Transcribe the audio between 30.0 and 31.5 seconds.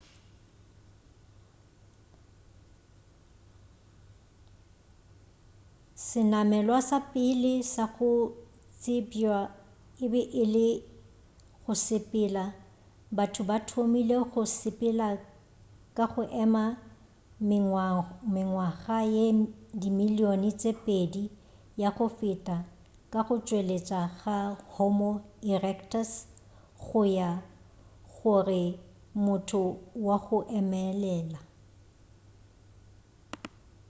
wa go emelela